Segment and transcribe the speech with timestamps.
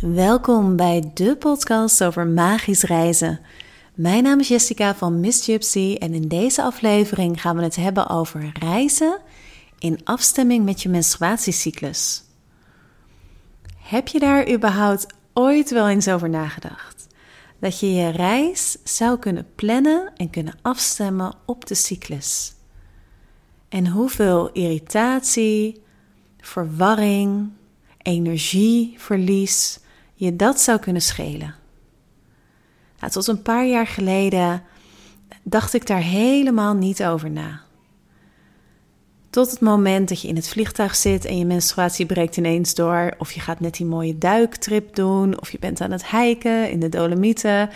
[0.00, 3.40] Welkom bij de podcast over magisch reizen.
[3.94, 8.08] Mijn naam is Jessica van Miss Gypsy en in deze aflevering gaan we het hebben
[8.08, 9.20] over reizen
[9.78, 12.22] in afstemming met je menstruatiecyclus.
[13.76, 17.06] Heb je daar überhaupt ooit wel eens over nagedacht?
[17.60, 22.54] Dat je je reis zou kunnen plannen en kunnen afstemmen op de cyclus.
[23.68, 25.82] En hoeveel irritatie,
[26.40, 27.50] verwarring,
[28.02, 29.84] energieverlies
[30.16, 31.54] je dat zou kunnen schelen.
[33.00, 34.62] Nou, tot een paar jaar geleden
[35.42, 37.60] dacht ik daar helemaal niet over na.
[39.30, 43.14] Tot het moment dat je in het vliegtuig zit en je menstruatie breekt ineens door,
[43.18, 46.80] of je gaat net die mooie duiktrip doen, of je bent aan het hiken in
[46.80, 47.70] de Dolomieten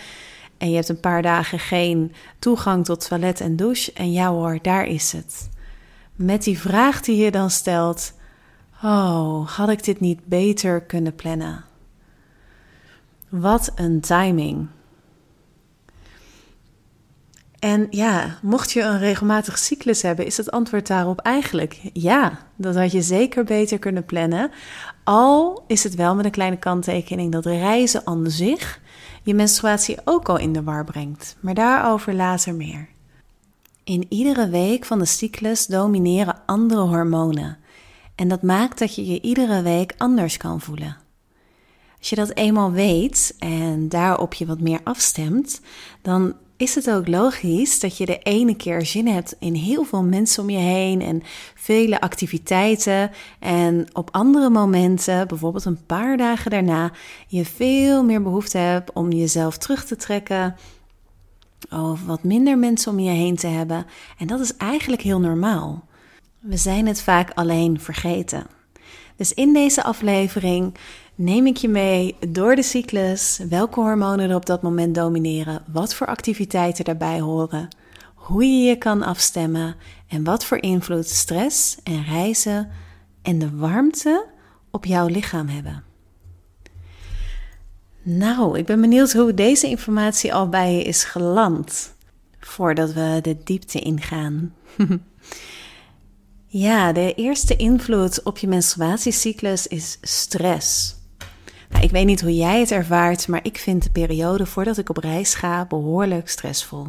[0.61, 3.93] en je hebt een paar dagen geen toegang tot toilet en douche.
[3.93, 5.49] En ja hoor, daar is het.
[6.15, 8.13] Met die vraag die je dan stelt:
[8.83, 11.63] Oh, had ik dit niet beter kunnen plannen?
[13.31, 14.67] Wat een timing.
[17.59, 22.39] En ja, mocht je een regelmatig cyclus hebben, is het antwoord daarop eigenlijk ja.
[22.55, 24.51] Dat had je zeker beter kunnen plannen.
[25.03, 28.79] Al is het wel met een kleine kanttekening dat reizen aan zich
[29.23, 31.35] je menstruatie ook al in de war brengt.
[31.39, 32.89] Maar daarover later meer.
[33.83, 37.57] In iedere week van de cyclus domineren andere hormonen.
[38.15, 41.00] En dat maakt dat je je iedere week anders kan voelen.
[42.01, 45.61] Als je dat eenmaal weet en daarop je wat meer afstemt,
[46.01, 50.03] dan is het ook logisch dat je de ene keer zin hebt in heel veel
[50.03, 51.21] mensen om je heen en
[51.55, 53.11] vele activiteiten.
[53.39, 56.91] En op andere momenten, bijvoorbeeld een paar dagen daarna,
[57.27, 60.55] je veel meer behoefte hebt om jezelf terug te trekken.
[61.69, 63.85] Of wat minder mensen om je heen te hebben.
[64.17, 65.85] En dat is eigenlijk heel normaal.
[66.39, 68.45] We zijn het vaak alleen vergeten.
[69.15, 70.75] Dus in deze aflevering
[71.21, 75.95] neem ik je mee door de cyclus, welke hormonen er op dat moment domineren, wat
[75.95, 77.67] voor activiteiten daarbij horen,
[78.15, 79.75] hoe je je kan afstemmen
[80.07, 82.69] en wat voor invloed stress en reizen
[83.21, 84.25] en de warmte
[84.71, 85.83] op jouw lichaam hebben.
[88.01, 91.93] Nou, ik ben benieuwd hoe deze informatie al bij je is geland
[92.39, 94.53] voordat we de diepte ingaan.
[96.53, 100.95] Ja, de eerste invloed op je menstruatiecyclus is stress.
[101.71, 104.89] Nou, ik weet niet hoe jij het ervaart, maar ik vind de periode voordat ik
[104.89, 106.87] op reis ga behoorlijk stressvol.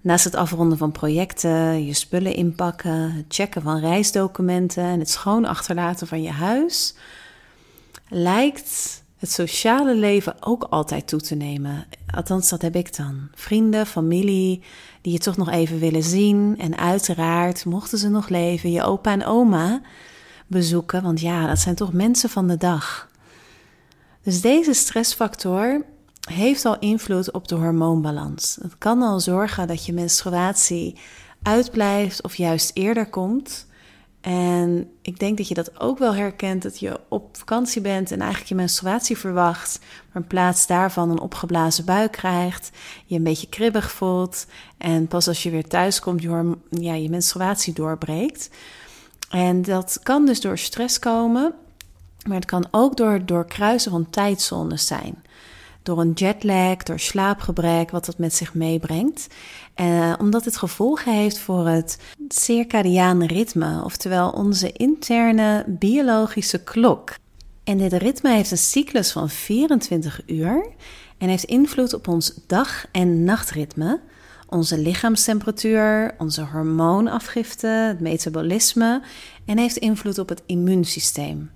[0.00, 5.44] Naast het afronden van projecten, je spullen inpakken, het checken van reisdocumenten en het schoon
[5.44, 6.94] achterlaten van je huis,
[8.08, 11.86] lijkt het sociale leven ook altijd toe te nemen.
[12.14, 13.28] Althans, dat heb ik dan.
[13.34, 14.62] Vrienden, familie,
[15.00, 16.54] die je toch nog even willen zien.
[16.58, 19.80] En uiteraard, mochten ze nog leven, je opa en oma
[20.46, 21.02] bezoeken.
[21.02, 23.07] Want ja, dat zijn toch mensen van de dag.
[24.28, 25.84] Dus deze stressfactor
[26.30, 28.58] heeft al invloed op de hormoonbalans.
[28.62, 30.98] Het kan al zorgen dat je menstruatie
[31.42, 33.66] uitblijft of juist eerder komt.
[34.20, 38.18] En ik denk dat je dat ook wel herkent, dat je op vakantie bent en
[38.18, 39.78] eigenlijk je menstruatie verwacht,
[40.12, 42.70] maar in plaats daarvan een opgeblazen buik krijgt,
[43.06, 44.46] je een beetje kribbig voelt
[44.78, 48.50] en pas als je weer thuis komt, je, ja, je menstruatie doorbreekt.
[49.30, 51.54] En dat kan dus door stress komen,
[52.28, 55.22] maar het kan ook door, door kruisen van tijdzones zijn
[55.88, 59.26] door een jetlag, door slaapgebrek, wat dat met zich meebrengt.
[59.76, 67.14] Uh, omdat het gevolgen heeft voor het circadiane ritme, oftewel onze interne biologische klok.
[67.64, 70.66] En dit ritme heeft een cyclus van 24 uur
[71.18, 74.00] en heeft invloed op ons dag- en nachtritme,
[74.48, 79.02] onze lichaamstemperatuur, onze hormoonafgifte, het metabolisme
[79.44, 81.50] en heeft invloed op het immuunsysteem.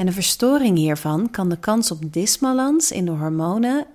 [0.00, 3.86] En de verstoring hiervan kan de kans op disbalans in de hormonen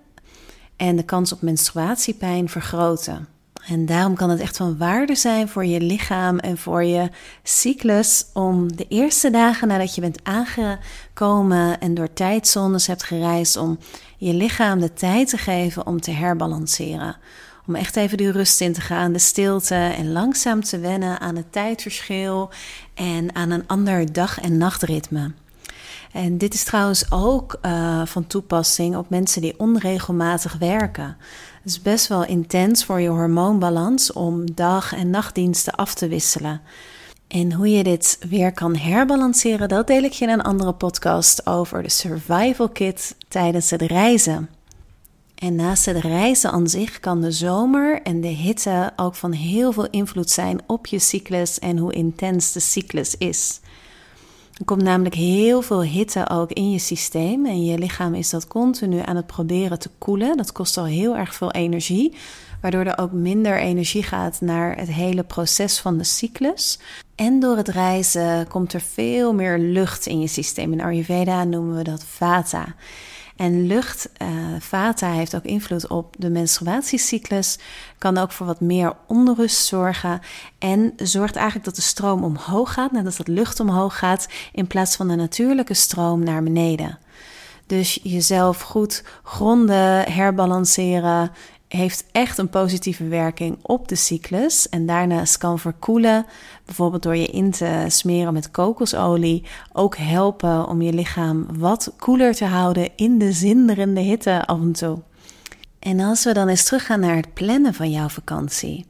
[0.76, 3.28] en de kans op menstruatiepijn vergroten.
[3.68, 7.10] En daarom kan het echt van waarde zijn voor je lichaam en voor je
[7.44, 13.80] cyclus om de eerste dagen nadat je bent aangekomen en door tijdzones hebt gereisd, om
[14.18, 17.18] je lichaam de tijd te geven om te herbalanceren.
[17.68, 21.36] Om echt even die rust in te gaan, de stilte en langzaam te wennen aan
[21.36, 22.50] het tijdverschil
[22.94, 25.32] en aan een ander dag- en nachtritme.
[26.16, 31.18] En dit is trouwens ook uh, van toepassing op mensen die onregelmatig werken.
[31.62, 36.62] Het is best wel intens voor je hormoonbalans om dag- en nachtdiensten af te wisselen.
[37.28, 41.48] En hoe je dit weer kan herbalanceren, dat deel ik je in een andere podcast
[41.48, 44.50] over de Survival Kit tijdens het reizen.
[45.36, 49.72] En naast het reizen aan zich kan de zomer en de hitte ook van heel
[49.72, 53.60] veel invloed zijn op je cyclus en hoe intens de cyclus is.
[54.56, 58.48] Er komt namelijk heel veel hitte ook in je systeem en je lichaam is dat
[58.48, 60.38] continu aan het proberen te koelen.
[60.38, 62.14] Dat kost al heel erg veel energie,
[62.62, 66.80] waardoor er ook minder energie gaat naar het hele proces van de cyclus.
[67.16, 70.72] En door het reizen komt er veel meer lucht in je systeem.
[70.72, 72.76] In Ayurveda noemen we dat vata.
[73.36, 74.28] En lucht, uh,
[74.60, 77.58] vata, heeft ook invloed op de menstruatiecyclus.
[77.98, 80.22] Kan ook voor wat meer onrust zorgen.
[80.60, 84.68] En zorgt eigenlijk dat de stroom omhoog gaat, net als dat lucht omhoog gaat, in
[84.68, 86.98] plaats van de natuurlijke stroom naar beneden.
[87.68, 91.32] Dus jezelf goed gronden, herbalanceren,
[91.76, 94.70] heeft echt een positieve werking op de cyclus.
[94.70, 96.26] En daarnaast kan verkoelen,
[96.66, 99.44] bijvoorbeeld door je in te smeren met kokosolie,
[99.74, 104.72] ook helpen om je lichaam wat koeler te houden in de zinderende hitte af en
[104.72, 105.00] toe.
[105.80, 108.86] En als we dan eens teruggaan naar het plannen van jouw vakantie.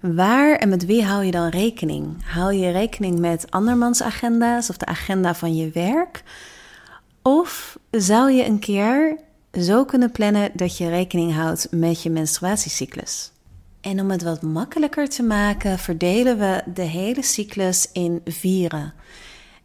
[0.00, 2.24] Waar en met wie hou je dan rekening?
[2.24, 6.22] Hou je rekening met andermans agenda's of de agenda van je werk?
[7.22, 9.18] Of zou je een keer
[9.52, 13.32] zo kunnen plannen dat je rekening houdt met je menstruatiecyclus.
[13.80, 18.94] En om het wat makkelijker te maken, verdelen we de hele cyclus in vieren.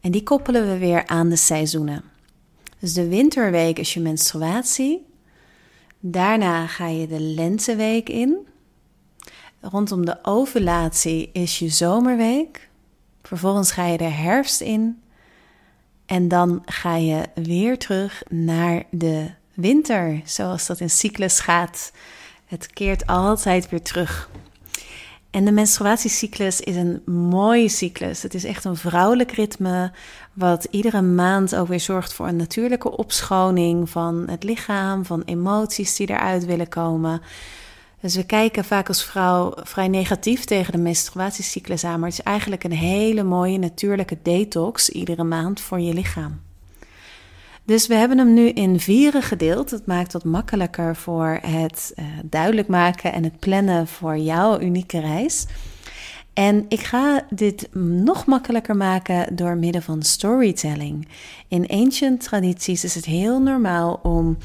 [0.01, 2.03] En die koppelen we weer aan de seizoenen.
[2.79, 5.05] Dus de winterweek is je menstruatie.
[5.99, 8.47] Daarna ga je de lenteweek in.
[9.61, 12.69] Rondom de ovulatie is je zomerweek.
[13.21, 15.01] Vervolgens ga je de herfst in.
[16.05, 21.91] En dan ga je weer terug naar de winter, zoals dat in cyclus gaat.
[22.45, 24.29] Het keert altijd weer terug.
[25.35, 28.23] En de menstruatiecyclus is een mooie cyclus.
[28.23, 29.91] Het is echt een vrouwelijk ritme,
[30.33, 35.95] wat iedere maand ook weer zorgt voor een natuurlijke opschoning van het lichaam, van emoties
[35.95, 37.21] die eruit willen komen.
[38.01, 42.25] Dus we kijken vaak als vrouw vrij negatief tegen de menstruatiecyclus aan, maar het is
[42.25, 46.41] eigenlijk een hele mooie natuurlijke detox iedere maand voor je lichaam.
[47.65, 49.69] Dus we hebben hem nu in vieren gedeeld.
[49.69, 54.99] Dat maakt het makkelijker voor het uh, duidelijk maken en het plannen voor jouw unieke
[54.99, 55.45] reis.
[56.33, 57.69] En ik ga dit
[58.03, 61.07] nog makkelijker maken door middel van storytelling.
[61.47, 64.37] In ancient tradities is het heel normaal om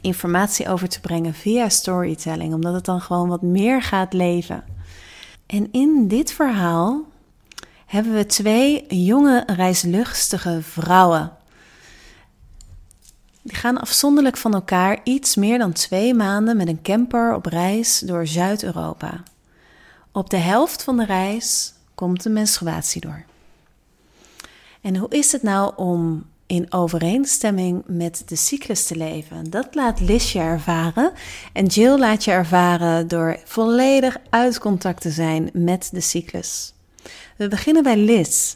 [0.00, 4.64] informatie over te brengen via storytelling, omdat het dan gewoon wat meer gaat leven.
[5.46, 7.04] En in dit verhaal
[7.86, 11.35] hebben we twee jonge reislustige vrouwen.
[13.46, 17.98] Die gaan afzonderlijk van elkaar iets meer dan twee maanden met een camper op reis
[17.98, 19.22] door Zuid-Europa.
[20.12, 23.24] Op de helft van de reis komt de menstruatie door.
[24.80, 29.50] En hoe is het nou om in overeenstemming met de cyclus te leven?
[29.50, 31.12] Dat laat Liz je ervaren.
[31.52, 36.74] En Jill laat je ervaren door volledig uit contact te zijn met de cyclus.
[37.36, 38.54] We beginnen bij Liz.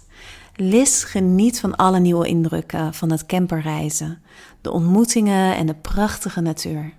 [0.63, 4.23] Liz geniet van alle nieuwe indrukken van het camperreizen,
[4.61, 6.93] de ontmoetingen en de prachtige natuur.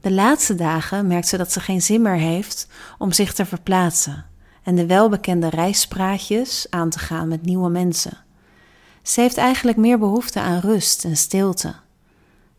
[0.00, 2.68] De laatste dagen merkt ze dat ze geen zin meer heeft
[2.98, 4.24] om zich te verplaatsen
[4.62, 8.18] en de welbekende reispraatjes aan te gaan met nieuwe mensen.
[9.02, 11.74] Ze heeft eigenlijk meer behoefte aan rust en stilte.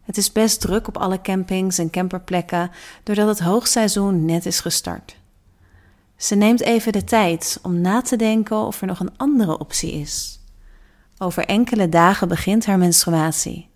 [0.04, 2.72] Het is best druk op alle campings en camperplekken
[3.04, 5.18] doordat het hoogseizoen net is gestart.
[6.18, 9.92] Ze neemt even de tijd om na te denken of er nog een andere optie
[9.92, 10.40] is.
[11.18, 13.67] Over enkele dagen begint haar menstruatie.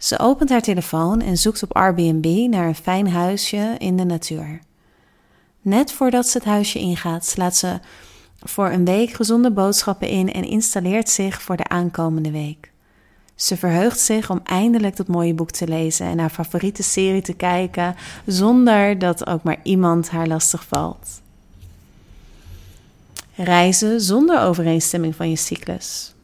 [0.00, 4.60] Ze opent haar telefoon en zoekt op Airbnb naar een fijn huisje in de natuur.
[5.62, 7.78] Net voordat ze het huisje ingaat, slaat ze
[8.38, 12.72] voor een week gezonde boodschappen in en installeert zich voor de aankomende week.
[13.34, 17.34] Ze verheugt zich om eindelijk dat mooie boek te lezen en haar favoriete serie te
[17.34, 21.20] kijken, zonder dat ook maar iemand haar lastig valt.
[23.34, 26.14] Reizen zonder overeenstemming van je cyclus.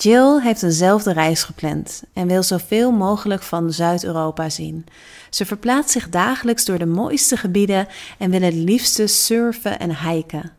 [0.00, 4.86] Jill heeft eenzelfde reis gepland en wil zoveel mogelijk van Zuid-Europa zien.
[5.30, 7.86] Ze verplaatst zich dagelijks door de mooiste gebieden
[8.18, 10.52] en wil het liefste surfen en hiken.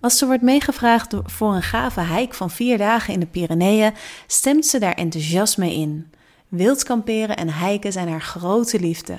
[0.00, 3.94] Als ze wordt meegevraagd voor een gave hike van vier dagen in de Pyreneeën,
[4.26, 6.12] stemt ze daar enthousiast mee in.
[6.48, 9.16] Wild kamperen en hiken zijn haar grote liefde.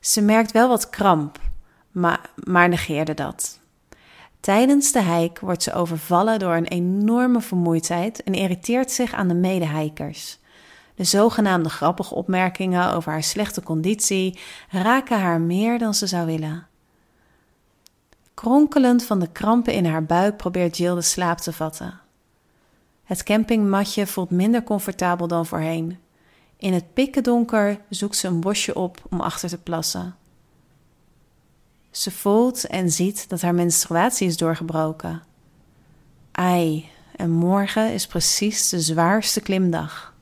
[0.00, 1.40] Ze merkt wel wat kramp,
[1.90, 3.62] maar, maar negeerde dat.
[4.44, 9.34] Tijdens de hike wordt ze overvallen door een enorme vermoeidheid en irriteert zich aan de
[9.34, 10.38] medehikers.
[10.94, 14.38] De zogenaamde grappige opmerkingen over haar slechte conditie
[14.70, 16.66] raken haar meer dan ze zou willen.
[18.34, 22.00] Kronkelend van de krampen in haar buik probeert Jill de slaap te vatten.
[23.04, 25.98] Het campingmatje voelt minder comfortabel dan voorheen.
[26.56, 30.16] In het pikkendonker zoekt ze een bosje op om achter te plassen.
[31.94, 35.22] Ze voelt en ziet dat haar menstruatie is doorgebroken.
[36.32, 40.14] Ai, En morgen is precies de zwaarste klimdag.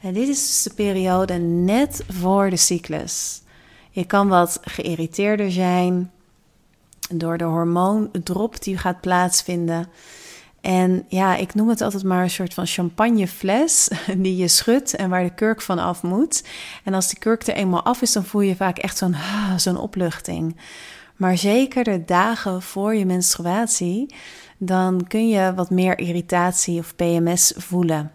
[0.00, 3.42] En dit is dus de periode net voor de cyclus.
[3.90, 6.10] Je kan wat geïrriteerder zijn
[7.10, 9.88] door de hormoondrop die gaat plaatsvinden.
[10.62, 15.10] En ja, ik noem het altijd maar een soort van champagnefles die je schudt en
[15.10, 16.44] waar de kurk van af moet.
[16.84, 19.56] En als die kurk er eenmaal af is, dan voel je vaak echt zo'n ah,
[19.56, 20.56] zo'n opluchting.
[21.16, 24.14] Maar zeker de dagen voor je menstruatie,
[24.58, 28.12] dan kun je wat meer irritatie of PMS voelen.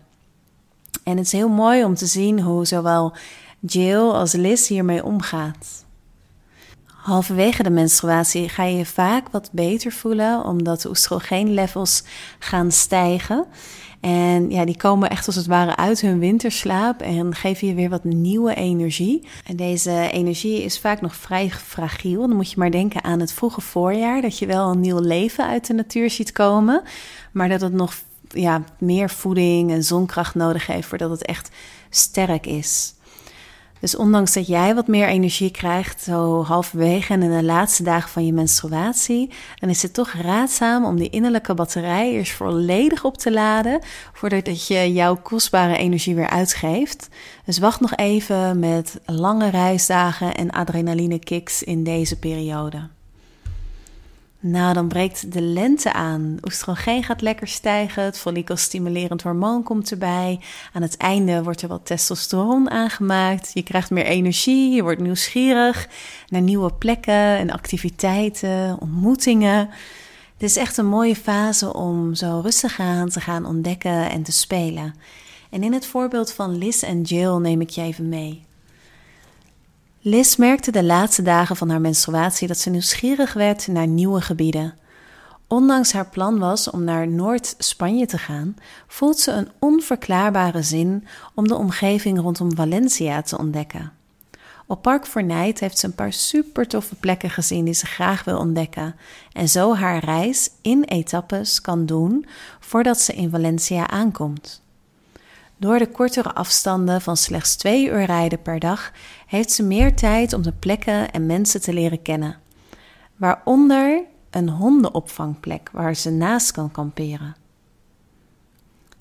[1.03, 3.15] En het is heel mooi om te zien hoe zowel
[3.59, 5.85] Jill als Liz hiermee omgaat.
[7.07, 12.03] Halverwege de menstruatie ga je je vaak wat beter voelen, omdat de oestrogeenlevels
[12.39, 13.45] gaan stijgen.
[13.99, 17.89] En ja, die komen echt als het ware uit hun winterslaap en geven je weer
[17.89, 19.27] wat nieuwe energie.
[19.45, 22.27] En deze energie is vaak nog vrij fragiel.
[22.27, 25.47] Dan moet je maar denken aan het vroege voorjaar, dat je wel een nieuw leven
[25.47, 26.81] uit de natuur ziet komen,
[27.31, 27.93] maar dat het nog
[28.29, 31.49] ja, meer voeding en zonkracht nodig heeft voordat het echt
[31.89, 32.95] sterk is.
[33.79, 38.09] Dus ondanks dat jij wat meer energie krijgt, zo halverwege en in de laatste dagen
[38.09, 43.17] van je menstruatie, dan is het toch raadzaam om die innerlijke batterij eerst volledig op
[43.17, 43.79] te laden,
[44.13, 47.07] voordat je jouw kostbare energie weer uitgeeft.
[47.45, 52.96] Dus wacht nog even met lange reisdagen en adrenaline kicks in deze periode.
[54.39, 56.37] Nou, dan breekt de lente aan.
[56.43, 58.03] Oestrogeen gaat lekker stijgen.
[58.03, 60.39] Het follikelstimulerend hormoon komt erbij.
[60.73, 63.51] Aan het einde wordt er wat testosteron aangemaakt.
[63.53, 64.75] Je krijgt meer energie.
[64.75, 65.87] Je wordt nieuwsgierig
[66.27, 69.69] naar nieuwe plekken en activiteiten, ontmoetingen.
[70.33, 74.31] Het is echt een mooie fase om zo rustig aan te gaan ontdekken en te
[74.31, 74.95] spelen.
[75.49, 78.46] En in het voorbeeld van Liz en Jill neem ik je even mee.
[80.07, 84.77] Liz merkte de laatste dagen van haar menstruatie dat ze nieuwsgierig werd naar nieuwe gebieden.
[85.47, 88.55] Ondanks haar plan was om naar Noord-Spanje te gaan,
[88.87, 93.91] voelt ze een onverklaarbare zin om de omgeving rondom Valencia te ontdekken.
[94.67, 98.37] Op Park Fornijt heeft ze een paar super toffe plekken gezien die ze graag wil
[98.37, 98.95] ontdekken
[99.31, 102.25] en zo haar reis in etappes kan doen
[102.59, 104.61] voordat ze in Valencia aankomt.
[105.59, 108.91] Door de kortere afstanden van slechts twee uur rijden per dag
[109.27, 112.39] heeft ze meer tijd om de plekken en mensen te leren kennen.
[113.15, 117.35] Waaronder een hondenopvangplek waar ze naast kan kamperen.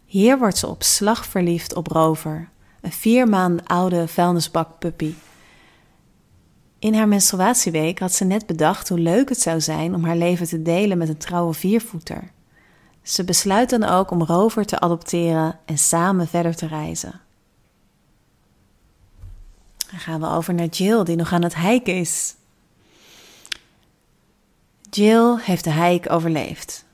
[0.05, 2.49] Hier wordt ze op slag verliefd op Rover,
[2.81, 5.15] een vier maanden oude vuilnisbakpuppy.
[6.79, 10.47] In haar menstruatieweek had ze net bedacht hoe leuk het zou zijn om haar leven
[10.47, 12.31] te delen met een trouwe viervoeter.
[13.07, 17.21] Ze besluit dan ook om Rover te adopteren en samen verder te reizen.
[19.91, 22.35] Dan gaan we over naar Jill, die nog aan het hiken is.
[24.91, 26.85] Jill heeft de hike overleefd.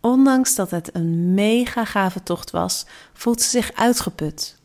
[0.00, 4.58] Ondanks dat het een mega gave tocht was, voelt ze zich uitgeput.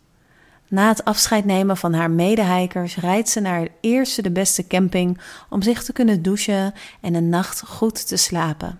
[0.67, 5.21] Na het afscheid nemen van haar medehikers rijdt ze naar de eerste de beste camping
[5.49, 8.79] om zich te kunnen douchen en een nacht goed te slapen.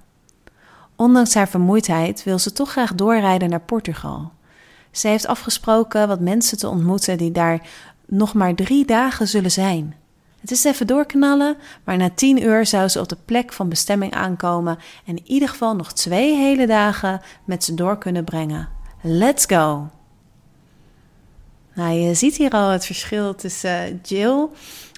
[1.01, 4.31] Ondanks haar vermoeidheid wil ze toch graag doorrijden naar Portugal.
[4.91, 7.67] Ze heeft afgesproken wat mensen te ontmoeten die daar
[8.05, 9.96] nog maar drie dagen zullen zijn.
[10.39, 14.13] Het is even doorknallen, maar na tien uur zou ze op de plek van bestemming
[14.13, 18.70] aankomen en in ieder geval nog twee hele dagen met ze door kunnen brengen.
[19.01, 19.89] Let's go!
[21.74, 24.48] Nou, je ziet hier al het verschil tussen Jill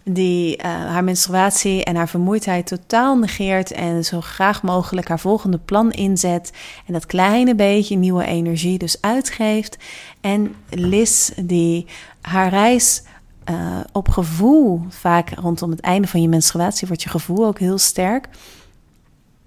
[0.03, 5.57] die uh, haar menstruatie en haar vermoeidheid totaal negeert en zo graag mogelijk haar volgende
[5.57, 6.51] plan inzet
[6.85, 9.77] en dat kleine beetje nieuwe energie dus uitgeeft.
[10.21, 11.85] En Liz die
[12.21, 13.03] haar reis
[13.49, 17.77] uh, op gevoel, vaak rondom het einde van je menstruatie wordt je gevoel ook heel
[17.77, 18.27] sterk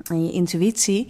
[0.05, 1.09] en je intuïtie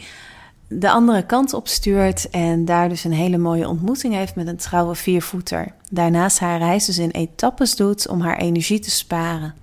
[0.68, 4.56] de andere kant op stuurt en daar dus een hele mooie ontmoeting heeft met een
[4.56, 5.72] trouwe viervoeter.
[5.90, 9.54] Daarnaast haar reis dus in etappes doet om haar energie te sparen.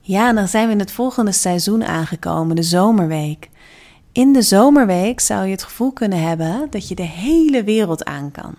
[0.00, 3.48] Ja, en dan zijn we in het volgende seizoen aangekomen, de zomerweek.
[4.12, 8.30] In de zomerweek zou je het gevoel kunnen hebben dat je de hele wereld aan
[8.30, 8.54] kan.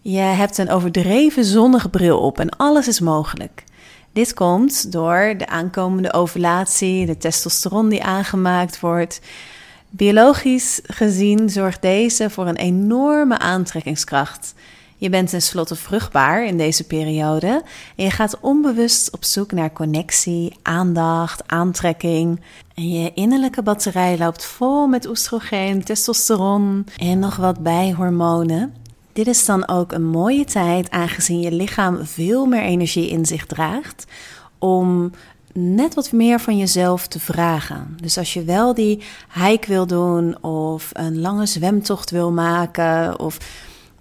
[0.00, 3.64] Je hebt een overdreven zonnige bril op en alles is mogelijk.
[4.12, 9.20] Dit komt door de aankomende ovulatie, de testosteron die aangemaakt wordt.
[9.92, 14.54] Biologisch gezien zorgt deze voor een enorme aantrekkingskracht.
[14.96, 17.62] Je bent tenslotte vruchtbaar in deze periode
[17.96, 22.40] en je gaat onbewust op zoek naar connectie, aandacht, aantrekking.
[22.74, 28.74] En je innerlijke batterij loopt vol met oestrogeen, testosteron en nog wat bijhormonen.
[29.12, 33.46] Dit is dan ook een mooie tijd, aangezien je lichaam veel meer energie in zich
[33.46, 34.06] draagt,
[34.58, 35.10] om
[35.52, 37.96] net wat meer van jezelf te vragen.
[38.02, 39.02] Dus als je wel die
[39.32, 43.38] hike wil doen of een lange zwemtocht wil maken of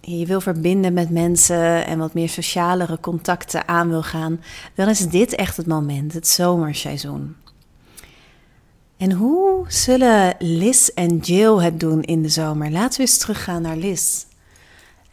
[0.02, 4.42] je wil verbinden met mensen en wat meer socialere contacten aan wil gaan,
[4.76, 7.36] dan is dit echt het moment, het zomerseizoen.
[8.98, 12.72] En hoe zullen Liz en Jill het doen in de zomer?
[12.72, 14.26] Laten we eens teruggaan naar Liz.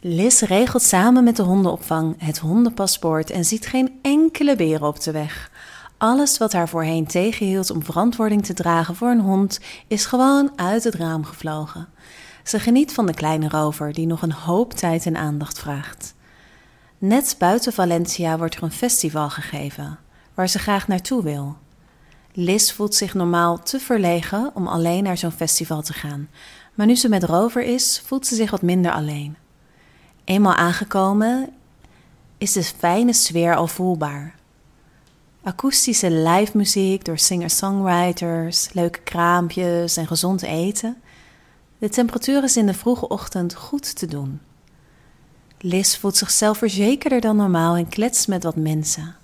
[0.00, 5.10] Liz regelt samen met de hondenopvang het hondenpaspoort en ziet geen enkele beren op de
[5.10, 5.50] weg.
[5.98, 10.84] Alles wat haar voorheen tegenhield om verantwoording te dragen voor een hond is gewoon uit
[10.84, 11.88] het raam gevlogen.
[12.44, 16.14] Ze geniet van de kleine rover die nog een hoop tijd en aandacht vraagt.
[16.98, 19.98] Net buiten Valencia wordt er een festival gegeven,
[20.34, 21.56] waar ze graag naartoe wil.
[22.32, 26.28] Liz voelt zich normaal te verlegen om alleen naar zo'n festival te gaan,
[26.74, 29.36] maar nu ze met Rover is, voelt ze zich wat minder alleen.
[30.24, 31.48] Eenmaal aangekomen
[32.38, 34.34] is de fijne sfeer al voelbaar.
[35.46, 41.02] Akoestische live muziek door singer-songwriters, leuke kraampjes en gezond eten.
[41.78, 44.40] De temperatuur is in de vroege ochtend goed te doen.
[45.58, 49.16] Liz voelt zichzelf verzekerder dan normaal en kletst met wat mensen.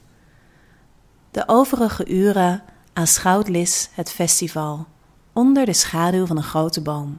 [1.31, 2.62] De overige uren
[2.93, 4.87] aanschouwt Liz het festival
[5.33, 7.19] onder de schaduw van een grote boom.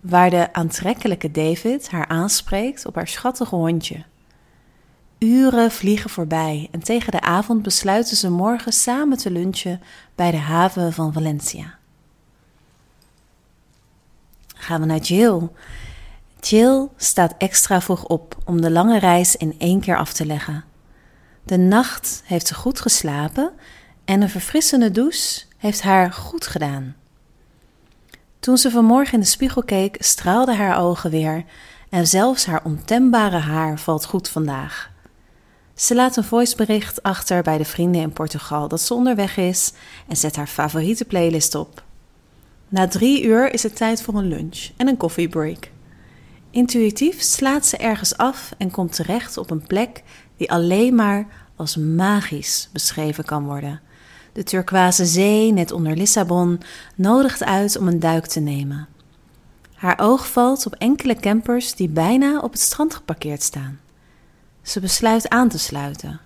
[0.00, 4.04] Waar de aantrekkelijke David haar aanspreekt op haar schattige hondje.
[5.18, 9.82] Uren vliegen voorbij en tegen de avond besluiten ze morgen samen te lunchen
[10.14, 11.78] bij de haven van Valencia.
[14.54, 15.48] Gaan we naar Jill.
[16.40, 20.64] Jill staat extra vroeg op om de lange reis in één keer af te leggen.
[21.42, 23.52] De nacht heeft ze goed geslapen
[24.04, 26.96] en een verfrissende douche heeft haar goed gedaan.
[28.38, 31.44] Toen ze vanmorgen in de spiegel keek, straalden haar ogen weer
[31.90, 34.96] en zelfs haar ontembare haar valt goed vandaag.
[35.78, 39.72] Ze laat een voicebericht achter bij de vrienden in Portugal dat ze onderweg is
[40.08, 41.82] en zet haar favoriete playlist op.
[42.68, 45.70] Na drie uur is het tijd voor een lunch en een koffiebreak.
[46.50, 50.02] Intuïtief slaat ze ergens af en komt terecht op een plek
[50.36, 53.80] die alleen maar als magisch beschreven kan worden.
[54.32, 56.60] De turquoise zee, net onder Lissabon,
[56.94, 58.88] nodigt uit om een duik te nemen.
[59.74, 63.78] Haar oog valt op enkele campers die bijna op het strand geparkeerd staan.
[64.68, 66.20] Ze besluit aan te sluiten.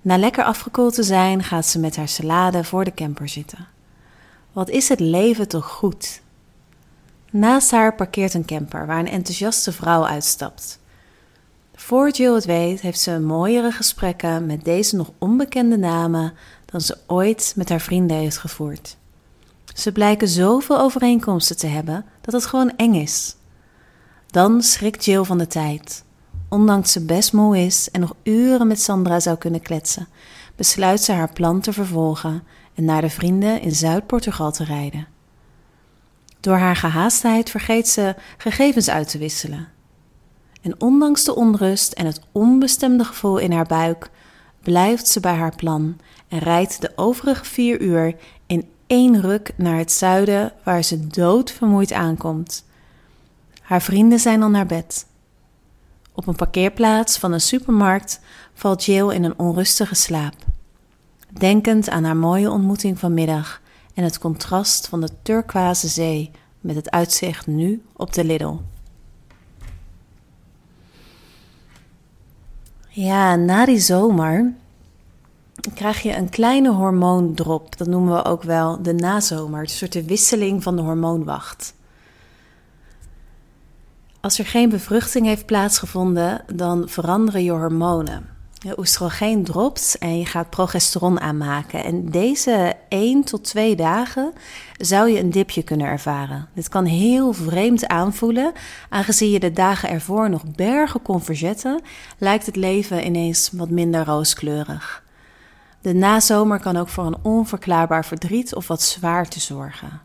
[0.00, 3.66] Na lekker afgekoeld te zijn, gaat ze met haar salade voor de camper zitten.
[4.52, 6.20] Wat is het leven toch goed?
[7.30, 10.78] Naast haar parkeert een camper waar een enthousiaste vrouw uitstapt.
[11.74, 16.32] Voor Jill het weet, heeft ze mooiere gesprekken met deze nog onbekende namen
[16.64, 18.96] dan ze ooit met haar vrienden heeft gevoerd.
[19.74, 23.36] Ze blijken zoveel overeenkomsten te hebben dat het gewoon eng is.
[24.26, 26.04] Dan schrikt Jill van de tijd.
[26.54, 30.08] Ondanks ze best moe is en nog uren met Sandra zou kunnen kletsen,
[30.56, 32.42] besluit ze haar plan te vervolgen
[32.74, 35.06] en naar de vrienden in Zuid-Portugal te rijden.
[36.40, 39.68] Door haar gehaastheid vergeet ze gegevens uit te wisselen.
[40.62, 44.10] En ondanks de onrust en het onbestemde gevoel in haar buik,
[44.62, 45.96] blijft ze bij haar plan
[46.28, 51.92] en rijdt de overige vier uur in één ruk naar het zuiden, waar ze doodvermoeid
[51.92, 52.64] aankomt.
[53.62, 55.06] Haar vrienden zijn al naar bed.
[56.16, 58.20] Op een parkeerplaats van een supermarkt
[58.54, 60.34] valt Jill in een onrustige slaap.
[61.38, 63.60] Denkend aan haar mooie ontmoeting vanmiddag
[63.94, 68.54] en het contrast van de turquoise zee met het uitzicht nu op de Lidl.
[72.88, 74.54] Ja, na die zomer
[75.74, 77.76] krijg je een kleine hormoondrop.
[77.76, 79.60] Dat noemen we ook wel de nazomer.
[79.60, 81.74] Een soort wisseling van de hormoonwacht.
[84.24, 88.26] Als er geen bevruchting heeft plaatsgevonden, dan veranderen je hormonen.
[88.52, 91.84] Je oestrogeen dropt en je gaat progesteron aanmaken.
[91.84, 94.32] En deze 1 tot 2 dagen
[94.76, 96.48] zou je een dipje kunnen ervaren.
[96.54, 98.52] Dit kan heel vreemd aanvoelen.
[98.88, 101.80] Aangezien je de dagen ervoor nog bergen kon verzetten,
[102.18, 105.02] lijkt het leven ineens wat minder rooskleurig.
[105.80, 110.00] De nazomer kan ook voor een onverklaarbaar verdriet of wat zwaarte zorgen.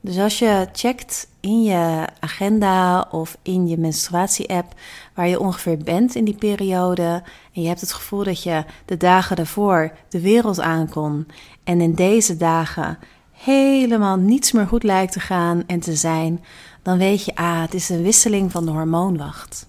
[0.00, 4.74] Dus als je checkt in je agenda of in je menstruatie-app
[5.14, 7.22] waar je ongeveer bent in die periode
[7.54, 11.26] en je hebt het gevoel dat je de dagen daarvoor de wereld aankon
[11.64, 12.98] en in deze dagen
[13.32, 16.44] helemaal niets meer goed lijkt te gaan en te zijn,
[16.82, 19.68] dan weet je, ah, het is een wisseling van de hormoonwacht.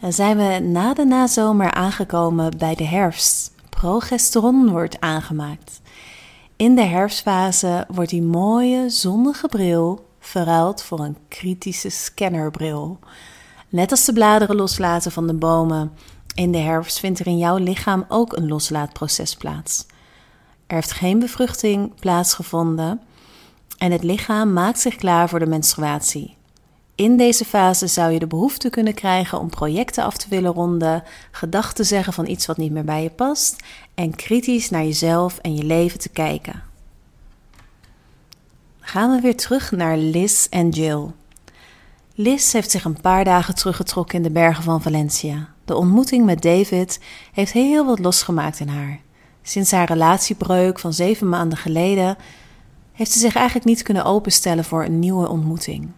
[0.00, 3.52] Dan zijn we na de nazomer aangekomen bij de herfst.
[3.68, 5.80] Progesteron wordt aangemaakt.
[6.56, 12.98] In de herfstfase wordt die mooie zonnige bril verruild voor een kritische scannerbril.
[13.68, 15.92] Net als de bladeren loslaten van de bomen
[16.34, 19.86] In de herfst vindt er in jouw lichaam ook een loslaatproces plaats.
[20.66, 23.00] Er heeft geen bevruchting plaatsgevonden
[23.78, 26.36] en het lichaam maakt zich klaar voor de menstruatie.
[26.94, 31.02] In deze fase zou je de behoefte kunnen krijgen om projecten af te willen ronden,
[31.30, 33.62] gedachten zeggen van iets wat niet meer bij je past
[33.94, 36.62] en kritisch naar jezelf en je leven te kijken.
[38.80, 41.06] Gaan we weer terug naar Liz en Jill.
[42.14, 45.48] Liz heeft zich een paar dagen teruggetrokken in de bergen van Valencia.
[45.64, 47.00] De ontmoeting met David
[47.32, 49.00] heeft heel wat losgemaakt in haar.
[49.42, 52.16] Sinds haar relatiebreuk van zeven maanden geleden
[52.92, 55.90] heeft ze zich eigenlijk niet kunnen openstellen voor een nieuwe ontmoeting.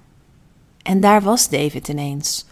[0.86, 2.46] En daar was David ineens.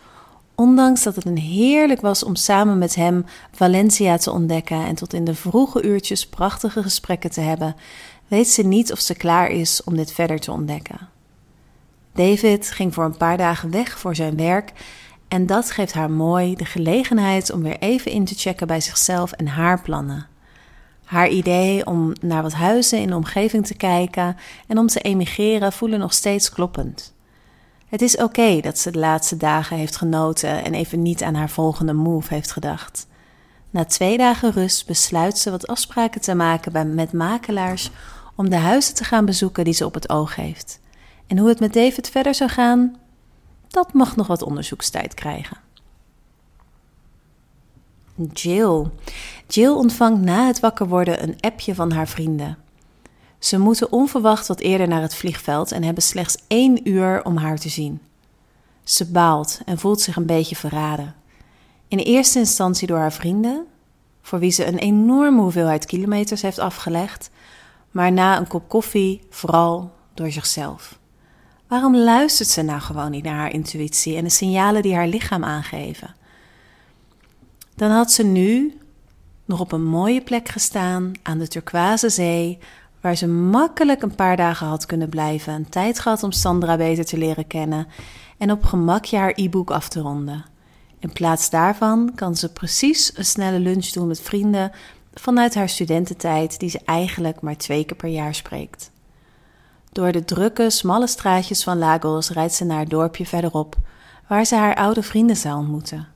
[0.54, 5.12] Ondanks dat het een heerlijk was om samen met hem Valencia te ontdekken en tot
[5.12, 7.76] in de vroege uurtjes prachtige gesprekken te hebben,
[8.28, 11.08] weet ze niet of ze klaar is om dit verder te ontdekken.
[12.12, 14.72] David ging voor een paar dagen weg voor zijn werk
[15.28, 19.32] en dat geeft haar mooi de gelegenheid om weer even in te checken bij zichzelf
[19.32, 20.26] en haar plannen.
[21.04, 25.72] Haar idee om naar wat huizen in de omgeving te kijken en om te emigreren
[25.72, 27.13] voelen nog steeds kloppend.
[27.94, 31.50] Het is oké dat ze de laatste dagen heeft genoten en even niet aan haar
[31.50, 33.06] volgende move heeft gedacht.
[33.70, 37.90] Na twee dagen rust besluit ze wat afspraken te maken bij, met makelaars
[38.34, 40.80] om de huizen te gaan bezoeken die ze op het oog heeft.
[41.26, 42.96] En hoe het met David verder zou gaan,
[43.68, 45.56] dat mag nog wat onderzoekstijd krijgen.
[48.32, 48.86] Jill.
[49.46, 52.63] Jill ontvangt na het wakker worden een appje van haar vrienden.
[53.44, 57.58] Ze moeten onverwacht wat eerder naar het vliegveld en hebben slechts één uur om haar
[57.58, 58.00] te zien.
[58.84, 61.14] Ze baalt en voelt zich een beetje verraden.
[61.88, 63.66] In eerste instantie door haar vrienden,
[64.22, 67.30] voor wie ze een enorme hoeveelheid kilometers heeft afgelegd,
[67.90, 70.98] maar na een kop koffie vooral door zichzelf.
[71.68, 75.44] Waarom luistert ze nou gewoon niet naar haar intuïtie en de signalen die haar lichaam
[75.44, 76.14] aangeven?
[77.74, 78.78] Dan had ze nu
[79.44, 82.58] nog op een mooie plek gestaan aan de turquoise zee,
[83.04, 87.04] waar ze makkelijk een paar dagen had kunnen blijven, een tijd gehad om Sandra beter
[87.04, 87.86] te leren kennen
[88.38, 90.44] en op gemakje haar e-book af te ronden.
[90.98, 94.70] In plaats daarvan kan ze precies een snelle lunch doen met vrienden
[95.14, 98.90] vanuit haar studententijd, die ze eigenlijk maar twee keer per jaar spreekt.
[99.92, 103.76] Door de drukke, smalle straatjes van Lagos rijdt ze naar het dorpje verderop,
[104.28, 106.08] waar ze haar oude vrienden zou ontmoeten.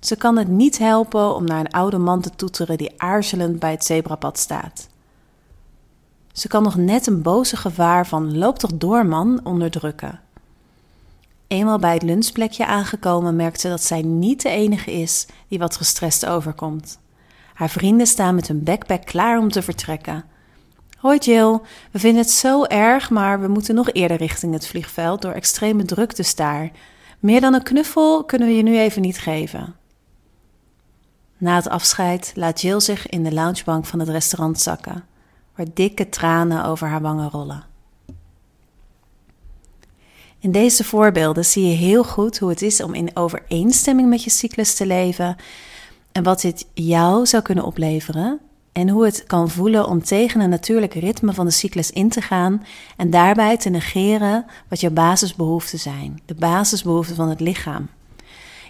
[0.00, 3.70] Ze kan het niet helpen om naar een oude man te toeteren die aarzelend bij
[3.70, 4.92] het zebrapad staat.
[6.34, 10.20] Ze kan nog net een boze gevaar van loop toch door man onderdrukken.
[11.46, 15.76] Eenmaal bij het lunchplekje aangekomen merkt ze dat zij niet de enige is die wat
[15.76, 16.98] gestrest overkomt.
[17.54, 20.24] Haar vrienden staan met hun backpack klaar om te vertrekken.
[20.98, 21.58] Hoi Jill,
[21.90, 25.84] we vinden het zo erg, maar we moeten nog eerder richting het vliegveld door extreme
[25.84, 26.70] drukte staar.
[27.18, 29.74] Meer dan een knuffel kunnen we je nu even niet geven.
[31.36, 35.04] Na het afscheid laat Jill zich in de loungebank van het restaurant zakken,
[35.56, 37.64] waar dikke tranen over haar wangen rollen.
[40.38, 44.30] In deze voorbeelden zie je heel goed hoe het is om in overeenstemming met je
[44.30, 45.36] cyclus te leven
[46.12, 48.40] en wat dit jou zou kunnen opleveren
[48.72, 52.20] en hoe het kan voelen om tegen een natuurlijke ritme van de cyclus in te
[52.20, 52.64] gaan
[52.96, 57.88] en daarbij te negeren wat jouw basisbehoeften zijn, de basisbehoeften van het lichaam.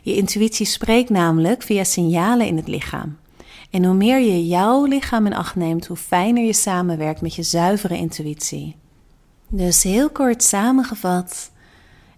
[0.03, 3.17] Je intuïtie spreekt namelijk via signalen in het lichaam.
[3.75, 7.43] En hoe meer je jouw lichaam in acht neemt, hoe fijner je samenwerkt met je
[7.43, 8.77] zuivere intuïtie.
[9.49, 11.51] Dus heel kort samengevat,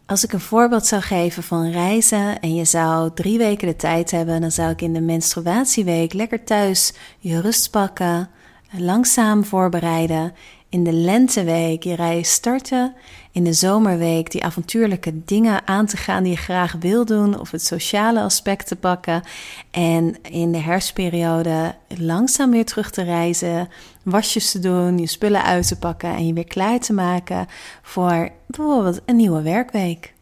[0.06, 4.10] als ik een voorbeeld zou geven van reizen en je zou drie weken de tijd
[4.10, 8.28] hebben, dan zou ik in de menstruatieweek lekker thuis je rust pakken,
[8.70, 10.32] langzaam voorbereiden.
[10.68, 12.94] In de lenteweek je reis starten.
[13.32, 17.50] In de zomerweek die avontuurlijke dingen aan te gaan die je graag wil doen of
[17.50, 19.22] het sociale aspect te pakken.
[19.70, 23.68] En in de herfstperiode langzaam weer terug te reizen,
[24.02, 27.46] wasjes te doen, je spullen uit te pakken en je weer klaar te maken
[27.82, 30.14] voor bijvoorbeeld een nieuwe werkweek.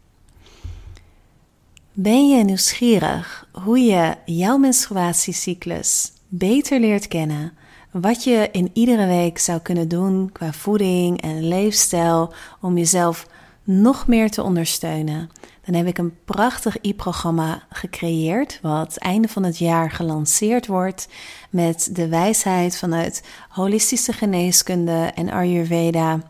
[1.93, 7.53] Ben je nieuwsgierig hoe je jouw menstruatiecyclus beter leert kennen?
[8.01, 13.27] Wat je in iedere week zou kunnen doen qua voeding en leefstijl om jezelf
[13.65, 15.31] nog meer te ondersteunen?
[15.65, 21.09] Dan heb ik een prachtig e-programma gecreëerd, wat einde van het jaar gelanceerd wordt
[21.51, 26.21] met de wijsheid vanuit holistische geneeskunde en Ayurveda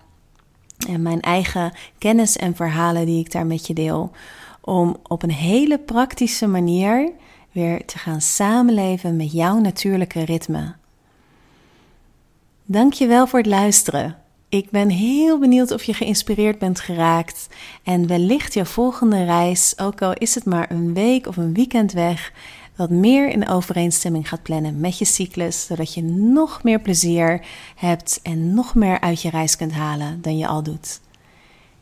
[0.89, 4.11] en mijn eigen kennis en verhalen die ik daar met je deel,
[4.61, 7.13] om op een hele praktische manier
[7.53, 10.75] weer te gaan samenleven met jouw natuurlijke ritme.
[12.67, 14.17] Dankjewel voor het luisteren.
[14.49, 17.49] Ik ben heel benieuwd of je geïnspireerd bent geraakt
[17.83, 21.93] en wellicht jouw volgende reis, ook al is het maar een week of een weekend
[21.93, 22.33] weg,
[22.77, 27.47] wat meer in overeenstemming gaat plannen met je cyclus, zodat je nog meer plezier
[27.77, 31.01] hebt en nog meer uit je reis kunt halen dan je al doet.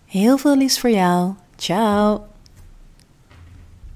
[0.07, 1.33] Heel veel liefs voor jou.
[1.57, 2.32] Ciao!